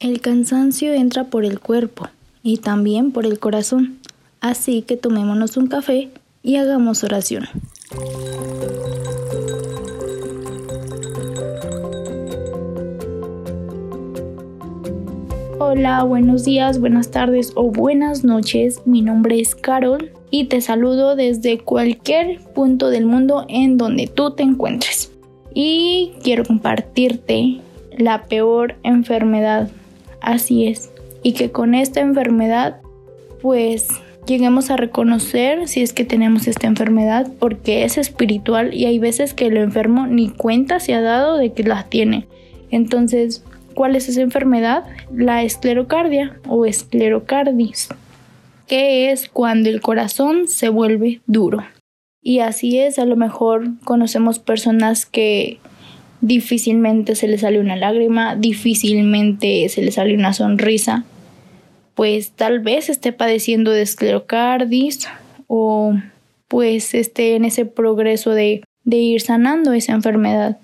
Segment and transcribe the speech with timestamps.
[0.00, 2.06] El cansancio entra por el cuerpo
[2.44, 3.98] y también por el corazón,
[4.40, 7.46] así que tomémonos un café y hagamos oración.
[15.58, 18.82] Hola, buenos días, buenas tardes o buenas noches.
[18.84, 24.30] Mi nombre es Carol y te saludo desde cualquier punto del mundo en donde tú
[24.30, 25.10] te encuentres.
[25.54, 27.60] Y quiero compartirte
[27.96, 29.68] la peor enfermedad.
[30.20, 30.90] Así es.
[31.22, 32.80] Y que con esta enfermedad
[33.40, 33.88] pues
[34.26, 39.32] lleguemos a reconocer si es que tenemos esta enfermedad porque es espiritual y hay veces
[39.32, 42.26] que el enfermo ni cuenta se ha dado de que la tiene.
[42.70, 43.44] Entonces
[43.78, 44.82] ¿Cuál es esa enfermedad?
[45.14, 47.88] La esclerocardia o esclerocardis,
[48.66, 51.62] que es cuando el corazón se vuelve duro.
[52.20, 55.60] Y así es, a lo mejor conocemos personas que
[56.20, 61.04] difícilmente se les sale una lágrima, difícilmente se les sale una sonrisa,
[61.94, 65.08] pues tal vez esté padeciendo de esclerocardis
[65.46, 65.94] o
[66.48, 70.58] pues esté en ese progreso de, de ir sanando esa enfermedad.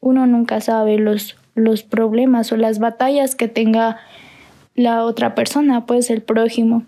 [0.00, 3.98] Uno nunca sabe los los problemas o las batallas que tenga
[4.74, 6.84] la otra persona, pues el prójimo.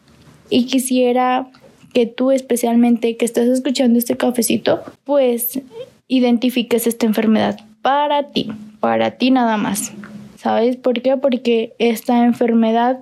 [0.49, 1.49] Y quisiera
[1.93, 5.61] que tú especialmente que estás escuchando este cafecito, pues
[6.07, 8.51] identifiques esta enfermedad para ti,
[8.81, 9.93] para ti nada más.
[10.37, 11.17] ¿Sabes por qué?
[11.17, 13.01] Porque esta enfermedad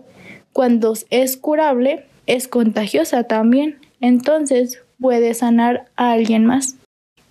[0.52, 3.76] cuando es curable es contagiosa también.
[4.00, 6.76] Entonces puede sanar a alguien más.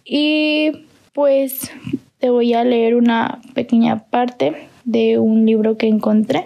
[0.06, 0.72] Y
[1.14, 1.72] pues
[2.20, 6.46] te voy a leer una pequeña parte de un libro que encontré.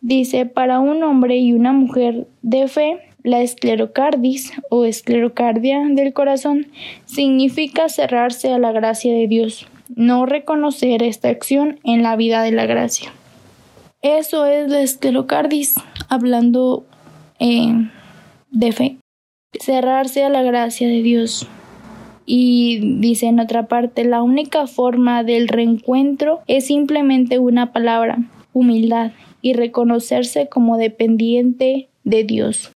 [0.00, 6.68] Dice, para un hombre y una mujer de fe, la esclerocardis o esclerocardia del corazón
[7.04, 12.52] significa cerrarse a la gracia de Dios, no reconocer esta acción en la vida de
[12.52, 13.12] la gracia.
[14.02, 15.74] Eso es la esclerocardis,
[16.08, 16.84] hablando
[17.38, 17.88] eh,
[18.50, 18.96] de fe.
[19.58, 21.46] Cerrarse a la gracia de Dios.
[22.24, 28.18] Y dice en otra parte, la única forma del reencuentro es simplemente una palabra,
[28.52, 29.12] humildad,
[29.42, 32.72] y reconocerse como dependiente de Dios.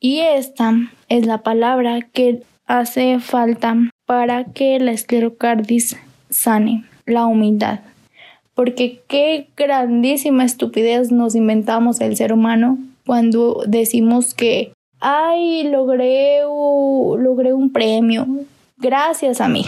[0.00, 0.74] Y esta
[1.08, 3.76] es la palabra que hace falta
[4.06, 5.96] para que la esclerocardis
[6.32, 7.80] sane, la humildad.
[8.54, 17.52] Porque qué grandísima estupidez nos inventamos el ser humano cuando decimos que, ay, logré, logré
[17.52, 18.26] un premio,
[18.76, 19.64] gracias a mí.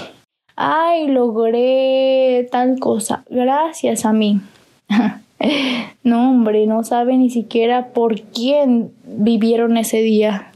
[0.57, 4.41] Ay, logré tal cosa, gracias a mí.
[6.05, 10.53] no, hombre, no sabe ni siquiera por quién vivieron ese día.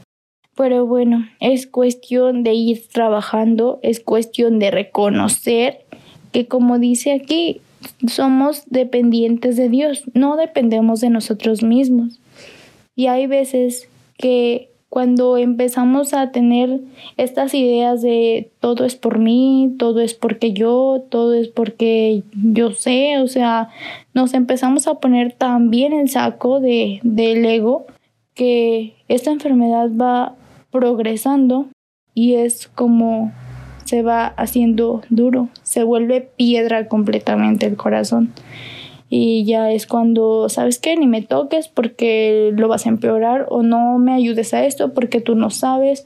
[0.55, 5.85] Pero bueno, es cuestión de ir trabajando, es cuestión de reconocer
[6.31, 7.61] que como dice aquí,
[8.07, 12.19] somos dependientes de Dios, no dependemos de nosotros mismos.
[12.95, 16.81] Y hay veces que cuando empezamos a tener
[17.15, 22.71] estas ideas de todo es por mí, todo es porque yo, todo es porque yo
[22.71, 23.69] sé, o sea,
[24.13, 27.85] nos empezamos a poner tan bien el saco de, del ego
[28.33, 30.35] que esta enfermedad va
[30.71, 31.67] progresando
[32.15, 33.31] y es como
[33.85, 38.33] se va haciendo duro, se vuelve piedra completamente el corazón
[39.09, 40.95] y ya es cuando, ¿sabes qué?
[40.95, 45.19] Ni me toques porque lo vas a empeorar o no me ayudes a esto porque
[45.19, 46.05] tú no sabes.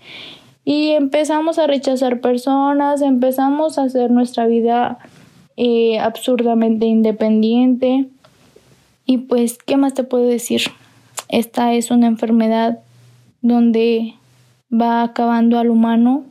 [0.63, 4.99] Y empezamos a rechazar personas, empezamos a hacer nuestra vida
[5.57, 8.07] eh, absurdamente independiente.
[9.05, 10.61] Y pues, ¿qué más te puedo decir?
[11.27, 12.79] Esta es una enfermedad
[13.41, 14.13] donde
[14.71, 16.23] va acabando al humano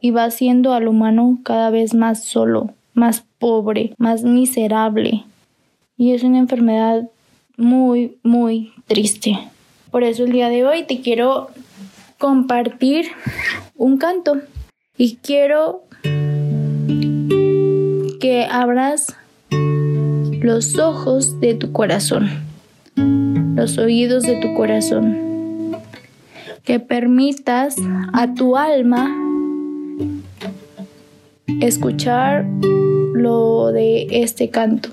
[0.00, 5.24] y va haciendo al humano cada vez más solo, más pobre, más miserable.
[5.96, 7.08] Y es una enfermedad
[7.56, 9.38] muy, muy triste.
[9.90, 11.50] Por eso el día de hoy te quiero
[12.18, 13.06] compartir
[13.76, 14.38] un canto.
[14.96, 15.84] Y quiero
[18.20, 19.16] que abras
[19.50, 22.28] los ojos de tu corazón,
[23.56, 25.76] los oídos de tu corazón,
[26.64, 27.76] que permitas
[28.12, 29.16] a tu alma
[31.60, 32.46] escuchar
[33.20, 34.90] lo de este canto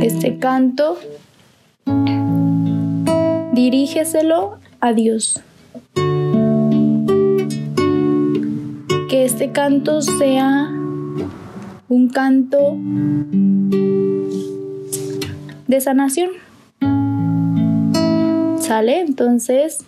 [0.00, 0.96] este canto,
[3.52, 5.40] dirígeselo a Dios.
[9.08, 10.70] Que este canto sea
[11.88, 12.76] un canto
[15.66, 16.30] de sanación.
[18.60, 19.00] ¿Sale?
[19.00, 19.84] Entonces,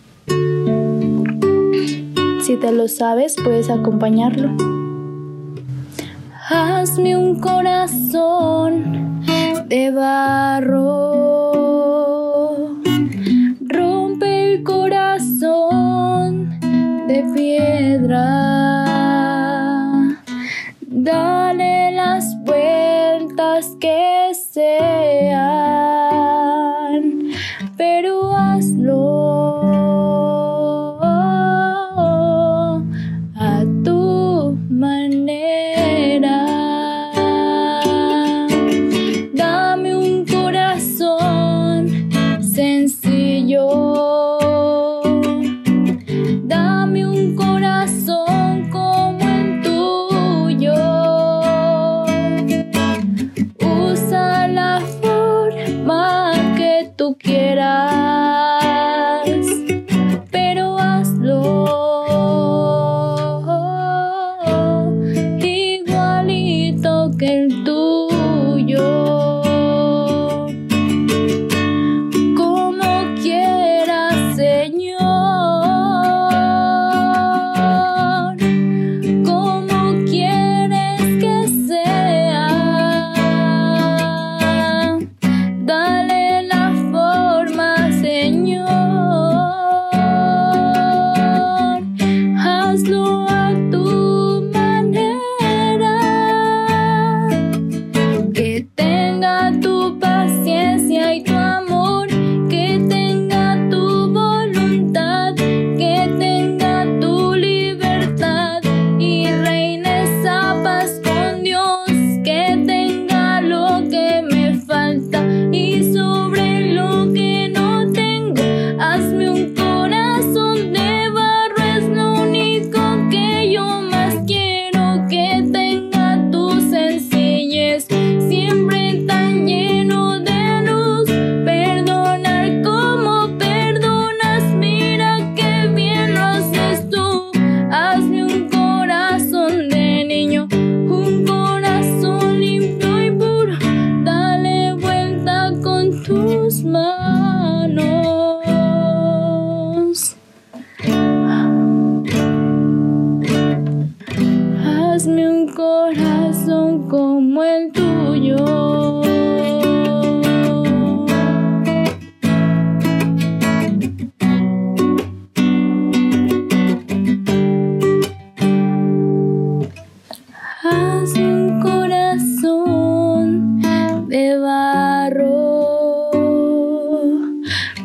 [2.41, 4.80] si te lo sabes, puedes acompañarlo.
[6.53, 9.23] Hazme un corazón
[9.69, 11.53] de barro.
[13.61, 15.00] Rompe el corazón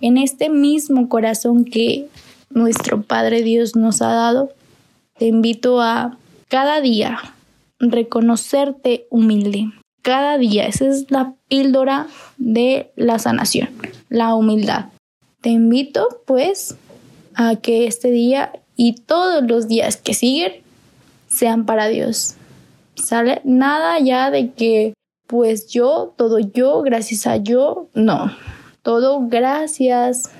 [0.00, 2.08] en este mismo corazón que
[2.50, 4.52] nuestro Padre Dios nos ha dado,
[5.18, 7.18] te invito a cada día
[7.78, 9.70] reconocerte humilde.
[10.02, 12.06] Cada día, esa es la píldora
[12.38, 13.70] de la sanación,
[14.08, 14.86] la humildad.
[15.40, 16.76] Te invito pues
[17.34, 20.52] a que este día y todos los días que siguen
[21.28, 22.36] sean para Dios.
[22.96, 23.40] ¿sale?
[23.44, 24.94] Nada ya de que
[25.26, 28.30] pues yo, todo yo, gracias a yo, no,
[28.86, 30.30] todo gracias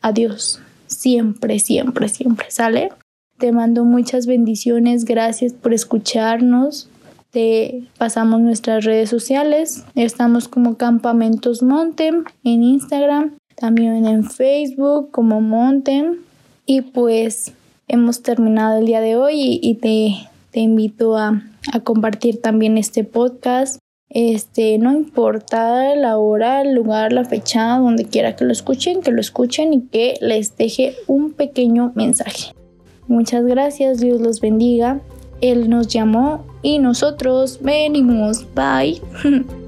[0.00, 2.88] a Dios, siempre, siempre, siempre, ¿sale?
[3.36, 6.88] Te mando muchas bendiciones, gracias por escucharnos.
[7.30, 9.84] Te pasamos nuestras redes sociales.
[9.94, 16.20] Estamos como Campamentos Montem en Instagram, también en Facebook como Montem.
[16.64, 17.52] Y pues
[17.88, 21.42] hemos terminado el día de hoy y, te, te invito a
[21.72, 23.78] a compartir también este podcast.
[24.18, 29.10] Este, no importa la hora, el lugar, la fecha, donde quiera que lo escuchen, que
[29.12, 32.54] lo escuchen y que les deje un pequeño mensaje.
[33.08, 35.02] Muchas gracias, Dios los bendiga.
[35.42, 38.46] Él nos llamó y nosotros venimos.
[38.54, 39.02] Bye.